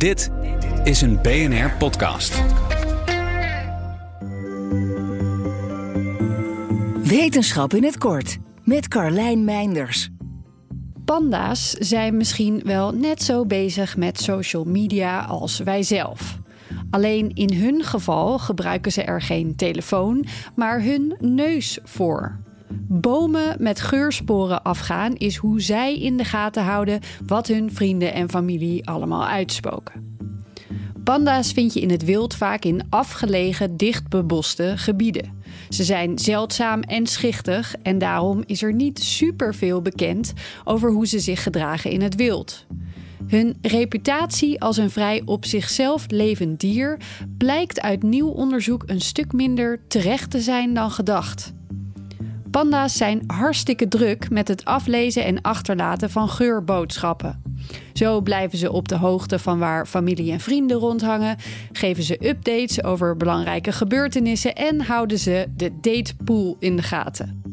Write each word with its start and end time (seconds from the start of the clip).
Dit 0.00 0.30
is 0.84 1.00
een 1.00 1.22
BNR 1.22 1.70
podcast. 1.78 2.42
Wetenschap 7.02 7.74
in 7.74 7.84
het 7.84 7.98
kort 7.98 8.38
met 8.64 8.88
Carlijn 8.88 9.44
Meinders. 9.44 10.10
Panda's 11.04 11.70
zijn 11.70 12.16
misschien 12.16 12.60
wel 12.64 12.92
net 12.92 13.22
zo 13.22 13.46
bezig 13.46 13.96
met 13.96 14.20
social 14.20 14.64
media 14.64 15.20
als 15.20 15.58
wij 15.58 15.82
zelf. 15.82 16.38
Alleen 16.90 17.30
in 17.34 17.52
hun 17.52 17.82
geval 17.82 18.38
gebruiken 18.38 18.92
ze 18.92 19.02
er 19.02 19.22
geen 19.22 19.56
telefoon, 19.56 20.24
maar 20.54 20.82
hun 20.82 21.16
neus 21.18 21.78
voor. 21.84 22.40
Bomen 22.88 23.56
met 23.58 23.80
geursporen 23.80 24.62
afgaan 24.62 25.14
is 25.14 25.36
hoe 25.36 25.60
zij 25.60 25.98
in 25.98 26.16
de 26.16 26.24
gaten 26.24 26.62
houden 26.62 27.00
wat 27.26 27.46
hun 27.46 27.72
vrienden 27.72 28.12
en 28.12 28.30
familie 28.30 28.88
allemaal 28.88 29.26
uitspoken. 29.26 30.16
Panda's 31.04 31.52
vind 31.52 31.74
je 31.74 31.80
in 31.80 31.90
het 31.90 32.04
wild 32.04 32.34
vaak 32.34 32.64
in 32.64 32.86
afgelegen, 32.90 33.76
dichtbeboste 33.76 34.72
gebieden. 34.76 35.42
Ze 35.68 35.84
zijn 35.84 36.18
zeldzaam 36.18 36.80
en 36.80 37.06
schichtig 37.06 37.74
en 37.82 37.98
daarom 37.98 38.42
is 38.46 38.62
er 38.62 38.72
niet 38.72 38.98
superveel 38.98 39.82
bekend 39.82 40.32
over 40.64 40.90
hoe 40.90 41.06
ze 41.06 41.18
zich 41.18 41.42
gedragen 41.42 41.90
in 41.90 42.02
het 42.02 42.14
wild. 42.14 42.66
Hun 43.26 43.56
reputatie 43.60 44.60
als 44.60 44.76
een 44.76 44.90
vrij 44.90 45.22
op 45.24 45.44
zichzelf 45.44 46.04
levend 46.08 46.60
dier 46.60 47.00
blijkt 47.38 47.80
uit 47.80 48.02
nieuw 48.02 48.28
onderzoek 48.28 48.82
een 48.86 49.00
stuk 49.00 49.32
minder 49.32 49.80
terecht 49.88 50.30
te 50.30 50.40
zijn 50.40 50.74
dan 50.74 50.90
gedacht. 50.90 51.52
Panda's 52.50 52.96
zijn 52.96 53.22
hartstikke 53.26 53.88
druk 53.88 54.30
met 54.30 54.48
het 54.48 54.64
aflezen 54.64 55.24
en 55.24 55.40
achterlaten 55.40 56.10
van 56.10 56.28
geurboodschappen. 56.28 57.42
Zo 57.92 58.20
blijven 58.20 58.58
ze 58.58 58.72
op 58.72 58.88
de 58.88 58.96
hoogte 58.96 59.38
van 59.38 59.58
waar 59.58 59.86
familie 59.86 60.32
en 60.32 60.40
vrienden 60.40 60.76
rondhangen, 60.76 61.36
geven 61.72 62.02
ze 62.02 62.28
updates 62.28 62.82
over 62.84 63.16
belangrijke 63.16 63.72
gebeurtenissen 63.72 64.54
en 64.54 64.80
houden 64.80 65.18
ze 65.18 65.46
de 65.56 65.80
datepool 65.80 66.56
in 66.58 66.76
de 66.76 66.82
gaten. 66.82 67.49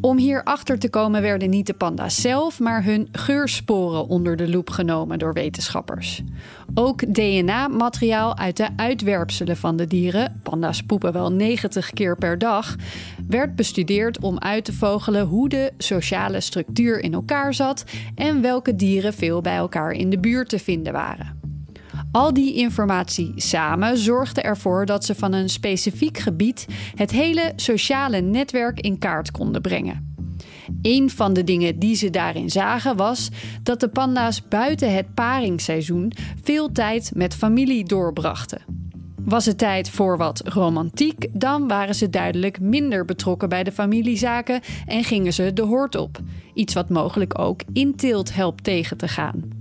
Om 0.00 0.18
hier 0.18 0.42
achter 0.44 0.78
te 0.78 0.90
komen 0.90 1.22
werden 1.22 1.50
niet 1.50 1.66
de 1.66 1.74
panda's 1.74 2.20
zelf, 2.20 2.60
maar 2.60 2.84
hun 2.84 3.08
geursporen 3.12 4.08
onder 4.08 4.36
de 4.36 4.48
loep 4.48 4.70
genomen 4.70 5.18
door 5.18 5.32
wetenschappers. 5.32 6.22
Ook 6.74 7.14
DNA-materiaal 7.14 8.36
uit 8.36 8.56
de 8.56 8.68
uitwerpselen 8.76 9.56
van 9.56 9.76
de 9.76 9.86
dieren, 9.86 10.40
panda's 10.42 10.82
poepen 10.82 11.12
wel 11.12 11.32
90 11.32 11.90
keer 11.90 12.16
per 12.16 12.38
dag, 12.38 12.76
werd 13.28 13.56
bestudeerd 13.56 14.20
om 14.20 14.38
uit 14.38 14.64
te 14.64 14.72
vogelen 14.72 15.26
hoe 15.26 15.48
de 15.48 15.72
sociale 15.78 16.40
structuur 16.40 17.00
in 17.00 17.14
elkaar 17.14 17.54
zat 17.54 17.84
en 18.14 18.42
welke 18.42 18.76
dieren 18.76 19.14
veel 19.14 19.40
bij 19.40 19.56
elkaar 19.56 19.92
in 19.92 20.10
de 20.10 20.18
buurt 20.18 20.48
te 20.48 20.58
vinden 20.58 20.92
waren. 20.92 21.37
Al 22.12 22.32
die 22.32 22.54
informatie 22.54 23.32
samen 23.36 23.98
zorgde 23.98 24.40
ervoor 24.40 24.86
dat 24.86 25.04
ze 25.04 25.14
van 25.14 25.32
een 25.32 25.48
specifiek 25.48 26.18
gebied 26.18 26.66
het 26.94 27.10
hele 27.10 27.52
sociale 27.56 28.20
netwerk 28.20 28.80
in 28.80 28.98
kaart 28.98 29.30
konden 29.30 29.62
brengen. 29.62 30.14
Een 30.82 31.10
van 31.10 31.32
de 31.32 31.44
dingen 31.44 31.78
die 31.78 31.94
ze 31.94 32.10
daarin 32.10 32.50
zagen 32.50 32.96
was 32.96 33.28
dat 33.62 33.80
de 33.80 33.88
panda's 33.88 34.48
buiten 34.48 34.94
het 34.94 35.14
paringsseizoen 35.14 36.12
veel 36.42 36.72
tijd 36.72 37.10
met 37.14 37.34
familie 37.34 37.84
doorbrachten. 37.84 38.62
Was 39.24 39.46
het 39.46 39.58
tijd 39.58 39.90
voor 39.90 40.16
wat 40.16 40.42
romantiek, 40.44 41.26
dan 41.32 41.68
waren 41.68 41.94
ze 41.94 42.10
duidelijk 42.10 42.60
minder 42.60 43.04
betrokken 43.04 43.48
bij 43.48 43.64
de 43.64 43.72
familiezaken 43.72 44.60
en 44.86 45.04
gingen 45.04 45.32
ze 45.32 45.52
de 45.52 45.62
hoort 45.62 45.94
op. 45.96 46.18
Iets 46.54 46.74
wat 46.74 46.88
mogelijk 46.88 47.38
ook 47.38 47.60
inteelt 47.72 48.34
helpt 48.34 48.64
tegen 48.64 48.96
te 48.96 49.08
gaan. 49.08 49.57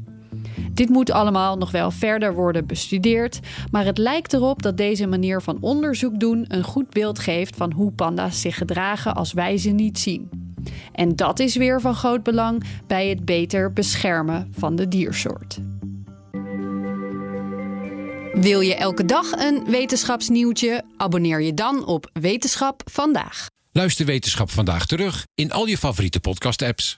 Dit 0.78 0.90
moet 0.90 1.12
allemaal 1.12 1.58
nog 1.58 1.72
wel 1.72 1.92
verder 1.92 2.34
worden 2.34 2.66
bestudeerd, 2.68 3.40
maar 3.72 3.86
het 3.86 3.98
lijkt 3.98 4.34
erop 4.34 4.62
dat 4.62 4.78
deze 4.78 5.08
manier 5.08 5.42
van 5.42 5.58
onderzoek 5.62 6.20
doen 6.20 6.46
een 6.48 6.64
goed 6.64 6.90
beeld 6.90 7.20
geeft 7.20 7.56
van 7.56 7.72
hoe 7.72 7.92
panda's 7.92 8.42
zich 8.42 8.58
gedragen 8.58 9.16
als 9.16 9.34
wij 9.34 9.58
ze 9.58 9.70
niet 9.70 10.00
zien. 10.00 10.30
En 10.94 11.16
dat 11.16 11.40
is 11.40 11.56
weer 11.56 11.82
van 11.82 11.96
groot 11.96 12.24
belang 12.24 12.64
bij 12.88 13.08
het 13.08 13.26
beter 13.26 13.74
beschermen 13.74 14.54
van 14.58 14.76
de 14.76 14.88
diersoort. 14.88 15.60
Wil 18.34 18.60
je 18.60 18.76
elke 18.76 19.06
dag 19.06 19.32
een 19.32 19.64
wetenschapsnieuwtje? 19.70 20.84
Abonneer 20.98 21.42
je 21.42 21.54
dan 21.54 21.86
op 21.86 22.10
Wetenschap 22.14 22.82
vandaag. 22.92 23.48
Luister 23.72 24.06
Wetenschap 24.06 24.52
vandaag 24.52 24.86
terug 24.86 25.26
in 25.36 25.52
al 25.52 25.66
je 25.66 25.78
favoriete 25.78 26.20
podcast-apps. 26.20 26.98